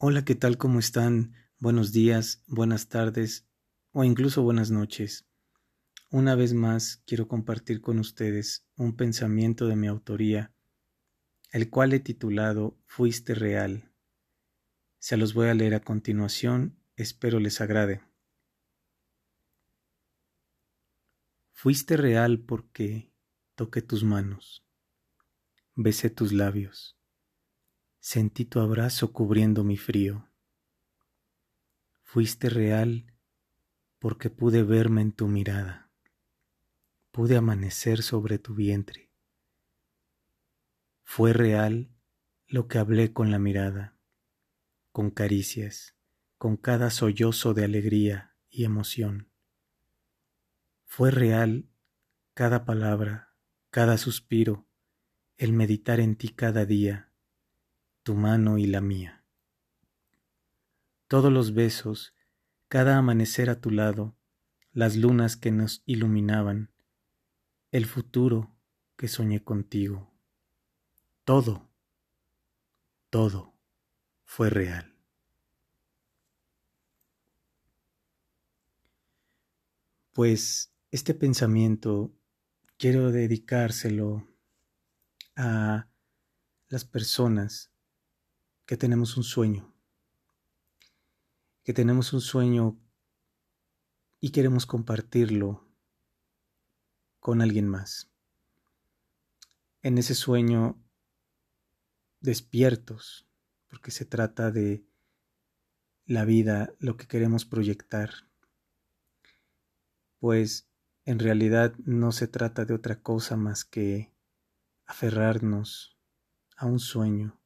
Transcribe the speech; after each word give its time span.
Hola, 0.00 0.24
¿qué 0.24 0.36
tal? 0.36 0.58
¿Cómo 0.58 0.78
están? 0.78 1.34
Buenos 1.58 1.90
días, 1.90 2.44
buenas 2.46 2.88
tardes 2.88 3.48
o 3.90 4.04
incluso 4.04 4.44
buenas 4.44 4.70
noches. 4.70 5.26
Una 6.08 6.36
vez 6.36 6.54
más 6.54 7.02
quiero 7.04 7.26
compartir 7.26 7.80
con 7.80 7.98
ustedes 7.98 8.64
un 8.76 8.94
pensamiento 8.94 9.66
de 9.66 9.74
mi 9.74 9.88
autoría, 9.88 10.54
el 11.50 11.68
cual 11.68 11.94
he 11.94 11.98
titulado 11.98 12.78
Fuiste 12.86 13.34
real. 13.34 13.90
Se 15.00 15.16
los 15.16 15.34
voy 15.34 15.48
a 15.48 15.54
leer 15.54 15.74
a 15.74 15.80
continuación, 15.80 16.78
espero 16.94 17.40
les 17.40 17.60
agrade. 17.60 18.00
Fuiste 21.50 21.96
real 21.96 22.38
porque 22.38 23.10
toqué 23.56 23.82
tus 23.82 24.04
manos, 24.04 24.64
besé 25.74 26.08
tus 26.08 26.32
labios 26.32 26.97
Sentí 28.00 28.44
tu 28.44 28.60
abrazo 28.60 29.12
cubriendo 29.12 29.64
mi 29.64 29.76
frío. 29.76 30.28
Fuiste 32.02 32.48
real 32.48 33.12
porque 33.98 34.30
pude 34.30 34.62
verme 34.62 35.02
en 35.02 35.12
tu 35.12 35.26
mirada. 35.26 35.90
Pude 37.10 37.36
amanecer 37.36 38.02
sobre 38.02 38.38
tu 38.38 38.54
vientre. 38.54 39.10
Fue 41.02 41.32
real 41.32 41.90
lo 42.46 42.68
que 42.68 42.78
hablé 42.78 43.12
con 43.12 43.32
la 43.32 43.40
mirada, 43.40 43.98
con 44.92 45.10
caricias, 45.10 45.96
con 46.38 46.56
cada 46.56 46.90
sollozo 46.90 47.52
de 47.52 47.64
alegría 47.64 48.36
y 48.48 48.64
emoción. 48.64 49.28
Fue 50.84 51.10
real 51.10 51.68
cada 52.32 52.64
palabra, 52.64 53.34
cada 53.70 53.98
suspiro, 53.98 54.68
el 55.36 55.52
meditar 55.52 55.98
en 55.98 56.14
ti 56.14 56.28
cada 56.28 56.64
día 56.64 57.07
tu 58.08 58.14
mano 58.14 58.56
y 58.56 58.64
la 58.64 58.80
mía. 58.80 59.22
Todos 61.08 61.30
los 61.30 61.52
besos, 61.52 62.14
cada 62.68 62.96
amanecer 62.96 63.50
a 63.50 63.60
tu 63.60 63.70
lado, 63.70 64.16
las 64.72 64.96
lunas 64.96 65.36
que 65.36 65.50
nos 65.50 65.82
iluminaban, 65.84 66.72
el 67.70 67.84
futuro 67.84 68.56
que 68.96 69.08
soñé 69.08 69.44
contigo. 69.44 70.10
Todo, 71.24 71.68
todo 73.10 73.52
fue 74.24 74.48
real. 74.48 74.96
Pues 80.14 80.72
este 80.90 81.12
pensamiento 81.12 82.16
quiero 82.78 83.12
dedicárselo 83.12 84.26
a 85.36 85.90
las 86.70 86.86
personas 86.86 87.70
que 88.68 88.76
tenemos 88.76 89.16
un 89.16 89.24
sueño, 89.24 89.74
que 91.64 91.72
tenemos 91.72 92.12
un 92.12 92.20
sueño 92.20 92.78
y 94.20 94.28
queremos 94.30 94.66
compartirlo 94.66 95.66
con 97.18 97.40
alguien 97.40 97.66
más. 97.66 98.12
En 99.80 99.96
ese 99.96 100.14
sueño 100.14 100.78
despiertos, 102.20 103.26
porque 103.68 103.90
se 103.90 104.04
trata 104.04 104.50
de 104.50 104.84
la 106.04 106.26
vida, 106.26 106.74
lo 106.78 106.98
que 106.98 107.06
queremos 107.06 107.46
proyectar, 107.46 108.10
pues 110.18 110.68
en 111.06 111.18
realidad 111.20 111.74
no 111.86 112.12
se 112.12 112.28
trata 112.28 112.66
de 112.66 112.74
otra 112.74 113.00
cosa 113.00 113.34
más 113.34 113.64
que 113.64 114.12
aferrarnos 114.84 115.98
a 116.54 116.66
un 116.66 116.80
sueño 116.80 117.38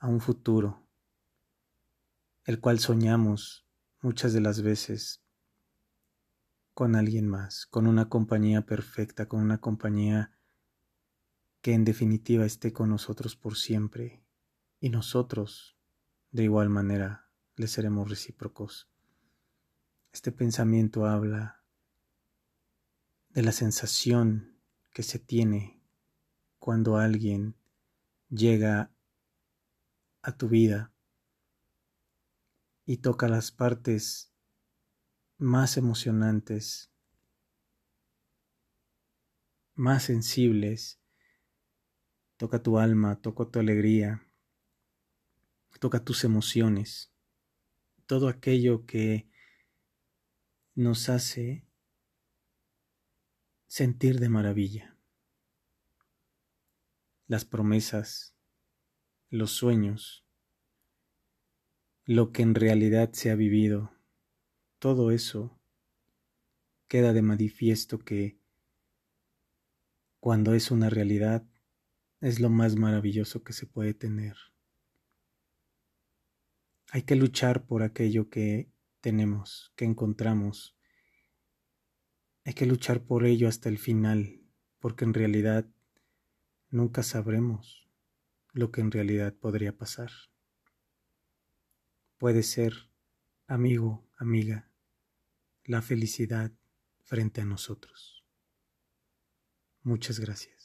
a 0.00 0.08
un 0.08 0.20
futuro, 0.20 0.82
el 2.44 2.58
cual 2.58 2.80
soñamos 2.80 3.66
muchas 4.00 4.32
de 4.32 4.40
las 4.40 4.62
veces 4.62 5.22
con 6.72 6.96
alguien 6.96 7.28
más, 7.28 7.66
con 7.66 7.86
una 7.86 8.08
compañía 8.08 8.64
perfecta, 8.64 9.28
con 9.28 9.40
una 9.40 9.58
compañía 9.58 10.32
que 11.60 11.74
en 11.74 11.84
definitiva 11.84 12.46
esté 12.46 12.72
con 12.72 12.88
nosotros 12.88 13.36
por 13.36 13.56
siempre 13.56 14.24
y 14.80 14.88
nosotros 14.88 15.76
de 16.30 16.44
igual 16.44 16.70
manera 16.70 17.28
le 17.56 17.68
seremos 17.68 18.08
recíprocos. 18.08 18.90
Este 20.12 20.32
pensamiento 20.32 21.04
habla 21.04 21.62
de 23.28 23.42
la 23.42 23.52
sensación 23.52 24.56
que 24.94 25.02
se 25.02 25.18
tiene 25.18 25.82
cuando 26.58 26.96
alguien 26.96 27.54
llega 28.30 28.90
a 30.22 30.36
tu 30.36 30.48
vida 30.48 30.92
y 32.84 32.98
toca 32.98 33.28
las 33.28 33.52
partes 33.52 34.32
más 35.38 35.76
emocionantes, 35.76 36.92
más 39.74 40.02
sensibles, 40.04 41.00
toca 42.36 42.62
tu 42.62 42.78
alma, 42.78 43.20
toca 43.20 43.46
tu 43.46 43.58
alegría, 43.58 44.22
toca 45.78 46.04
tus 46.04 46.24
emociones, 46.24 47.12
todo 48.06 48.28
aquello 48.28 48.84
que 48.86 49.30
nos 50.74 51.08
hace 51.08 51.66
sentir 53.66 54.18
de 54.18 54.28
maravilla. 54.28 54.96
Las 57.26 57.44
promesas, 57.44 58.34
los 59.30 59.52
sueños, 59.52 60.26
lo 62.04 62.32
que 62.32 62.42
en 62.42 62.56
realidad 62.56 63.12
se 63.12 63.30
ha 63.30 63.36
vivido, 63.36 63.92
todo 64.80 65.12
eso 65.12 65.56
queda 66.88 67.12
de 67.12 67.22
manifiesto 67.22 68.00
que 68.00 68.40
cuando 70.18 70.54
es 70.54 70.72
una 70.72 70.90
realidad 70.90 71.48
es 72.20 72.40
lo 72.40 72.50
más 72.50 72.74
maravilloso 72.74 73.44
que 73.44 73.52
se 73.52 73.66
puede 73.66 73.94
tener. 73.94 74.36
Hay 76.90 77.02
que 77.02 77.14
luchar 77.14 77.66
por 77.66 77.84
aquello 77.84 78.28
que 78.30 78.72
tenemos, 79.00 79.72
que 79.76 79.84
encontramos. 79.84 80.76
Hay 82.44 82.54
que 82.54 82.66
luchar 82.66 83.04
por 83.04 83.24
ello 83.24 83.46
hasta 83.46 83.68
el 83.68 83.78
final, 83.78 84.42
porque 84.80 85.04
en 85.04 85.14
realidad 85.14 85.70
nunca 86.70 87.04
sabremos 87.04 87.89
lo 88.52 88.70
que 88.70 88.80
en 88.80 88.90
realidad 88.90 89.34
podría 89.34 89.76
pasar. 89.76 90.10
Puede 92.18 92.42
ser, 92.42 92.90
amigo, 93.46 94.06
amiga, 94.16 94.70
la 95.64 95.82
felicidad 95.82 96.52
frente 97.04 97.40
a 97.40 97.44
nosotros. 97.44 98.24
Muchas 99.82 100.20
gracias. 100.20 100.59